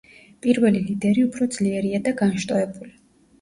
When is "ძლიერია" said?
1.57-2.01